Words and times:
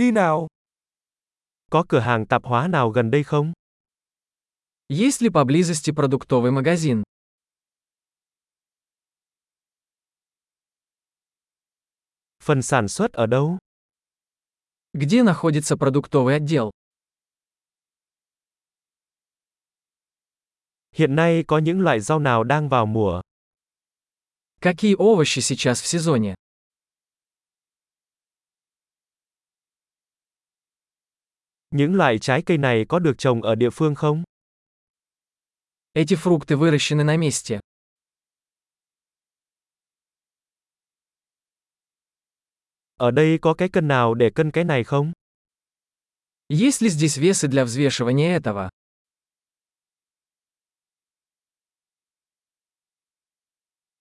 Đi 0.00 0.11
nào. 0.11 0.47
Có 1.71 1.83
cửa 1.89 1.99
hàng 1.99 2.25
tạp 2.25 2.43
hóa 2.43 2.67
nào 2.67 2.89
gần 2.89 3.11
đây 3.11 3.23
không? 3.23 3.53
Есть 4.89 5.21
ли 5.21 5.29
поблизости 5.29 5.91
продуктовый 5.91 6.51
магазин? 6.51 7.03
Phần 12.43 12.61
sản 12.61 12.87
xuất 12.87 13.13
ở 13.13 13.25
đâu? 13.25 13.57
Где 14.93 15.23
находится 15.23 15.77
продуктовый 15.77 16.35
отдел? 16.35 16.69
Hiện 20.95 21.15
nay 21.15 21.43
có 21.47 21.57
những 21.57 21.81
loại 21.81 21.99
rau 21.99 22.19
nào 22.19 22.43
đang 22.43 22.69
vào 22.69 22.85
mùa? 22.85 23.21
Какие 24.61 24.95
овощи 24.95 25.41
сейчас 25.41 25.81
в 25.81 25.87
сезоне? 25.87 26.35
Những 31.70 31.94
loại 31.94 32.18
trái 32.18 32.42
cây 32.46 32.58
này 32.58 32.84
có 32.88 32.98
được 32.98 33.14
trồng 33.18 33.42
ở 33.42 33.54
địa 33.54 33.70
phương 33.70 33.94
không? 33.94 34.24
Эти 35.92 36.14
фрукты 36.16 36.56
выращены 36.56 37.04
на 37.04 37.16
месте. 37.16 37.60
Ở 42.96 43.10
đây 43.10 43.38
có 43.42 43.54
cái 43.54 43.68
cân 43.68 43.88
nào 43.88 44.14
để 44.14 44.30
cân 44.34 44.50
cái 44.50 44.64
này 44.64 44.84
không? 44.84 45.12
Есть 46.48 46.82
ли 46.82 46.88
здесь 46.88 47.18
весы 47.18 47.48
для 47.48 47.64
взвешивания 47.64 48.40
этого? 48.40 48.68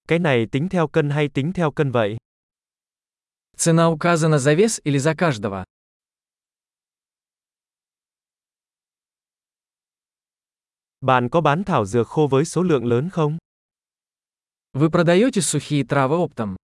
Cái 0.08 0.20
này 0.20 0.48
tính 0.52 0.70
theo 0.70 0.88
cân 0.88 1.10
hay 1.10 1.30
tính 1.34 1.54
theo 1.54 1.72
cân 1.72 1.92
vậy? 1.92 2.18
Цена 3.58 3.90
указана 3.90 4.38
за 4.38 4.54
вес 4.56 4.80
или 4.84 5.00
за 5.00 5.16
каждого? 5.16 5.64
Bạn 11.02 11.30
có 11.30 11.42
bán 11.42 11.64
thảo 11.64 11.86
dược 11.86 12.08
khô 12.08 12.28
với 12.28 12.46
số 12.46 12.64
lượng 12.64 12.86
lớn 12.86 13.10
không? 13.10 13.38
Вы 14.74 14.90
продаете 14.90 15.42
сухие 15.42 15.84
травы 15.84 16.16
оптом? 16.18 16.56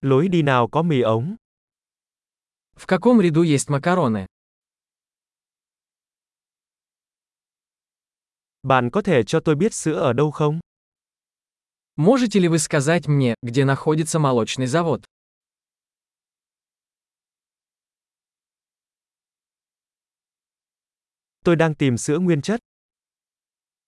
Lối 0.00 0.28
đi 0.28 0.42
nào 0.42 0.68
có 0.68 0.82
mì 0.82 1.00
ống? 1.00 1.36
В 2.76 2.86
каком 2.86 3.20
ряду 3.20 3.42
есть 3.42 3.70
макароны? 3.70 4.26
Bạn 8.62 8.90
có 8.90 9.02
thể 9.02 9.22
cho 9.22 9.40
tôi 9.40 9.54
biết 9.54 9.74
sữa 9.74 10.00
ở 10.00 10.12
đâu 10.12 10.30
không? 10.30 10.60
Можете 11.96 12.40
ли 12.40 12.48
вы 12.48 12.58
сказать 12.58 13.06
мне, 13.06 13.34
где 13.42 13.64
находится 13.64 14.18
молочный 14.18 14.66
завод? 14.66 15.04
Tôi 21.44 21.56
đang 21.56 21.74
tìm 21.74 21.96
sữa 21.98 22.18
nguyên 22.18 22.42
chất. 22.42 22.60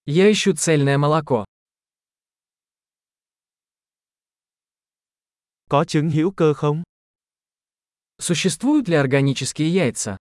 Я 0.07 0.31
ищу 0.31 0.53
цельное 0.55 0.99
молоко. 0.99 1.45
Có 5.71 5.85
trứng 5.85 6.11
hữu 6.11 6.31
cơ 6.31 6.55
không? 6.55 6.83
Существуют 8.19 8.89
ли 8.89 8.97
органические 8.97 9.69
яйца? 9.69 10.17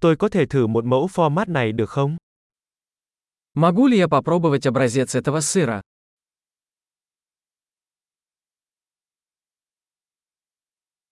Tôi 0.00 0.16
có 0.16 0.28
thể 0.28 0.46
thử 0.46 0.66
một 0.66 0.84
mẫu 0.84 1.06
format 1.06 1.52
này 1.52 1.72
được 1.72 1.90
không? 1.90 2.16
Могу 3.54 3.86
ли 3.86 3.98
я 3.98 4.08
попробовать 4.08 4.66
образец 4.66 5.14
этого 5.14 5.40
сыра? 5.40 5.80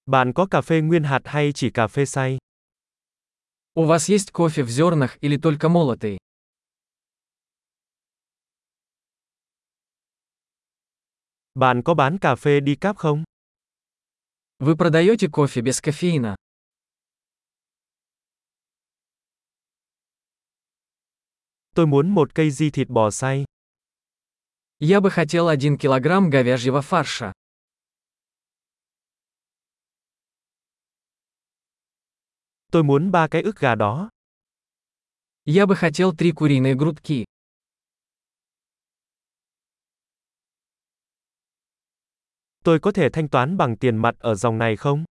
Bạn 0.08 0.32
có 0.32 0.46
cà 0.46 0.60
phê 0.60 0.80
nguyên 0.80 1.04
hạt 1.04 1.20
hay 1.24 1.52
chỉ 1.54 1.70
cà 1.70 1.86
phê 1.86 2.04
xay? 2.04 2.38
У 3.74 3.84
вас 3.84 4.08
есть 4.08 4.32
кофе 4.32 4.62
в 4.62 4.68
зернах 4.68 5.16
или 5.20 5.36
только 5.36 5.68
молотый? 5.68 6.18
Bạn 11.54 11.82
có 11.82 11.94
bán 11.94 12.18
cà 12.18 12.34
phê 12.34 12.60
decaf 12.60 12.94
không? 12.94 13.24
Вы 14.58 14.76
продаете 14.76 15.28
кофе 15.28 15.60
без 15.62 15.80
кофеина? 15.80 16.34
Tôi 21.74 21.86
muốn 21.86 22.10
một 22.10 22.34
cây 22.34 22.50
di 22.50 22.70
thịt 22.70 22.88
bò 22.88 23.10
xay. 23.10 23.44
Я 24.80 25.00
бы 25.00 25.10
хотел 25.10 25.48
1 25.48 25.78
килограмм 25.78 26.30
говяжьего 26.30 26.82
фарша. 26.82 27.32
Tôi 32.72 32.82
muốn 32.82 33.10
ba 33.10 33.28
cái 33.28 33.42
ức 33.42 33.58
gà 33.58 33.74
đó. 33.74 34.08
Я 35.46 35.66
бы 35.66 35.76
хотел 35.76 36.12
3 36.12 36.32
куриные 36.32 36.74
грудки. 36.74 37.24
Tôi 42.64 42.80
có 42.80 42.92
thể 42.92 43.08
thanh 43.12 43.28
toán 43.28 43.56
bằng 43.56 43.76
tiền 43.76 43.96
mặt 43.96 44.14
ở 44.18 44.34
dòng 44.34 44.58
này 44.58 44.76
không? 44.76 45.04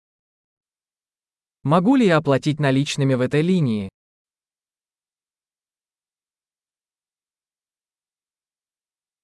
Могу 1.63 1.97
ли 1.97 2.07
я 2.07 2.17
оплатить 2.17 2.61
наличными 2.61 3.15
в 3.15 3.21
этой 3.21 3.43
линии? 3.43 3.89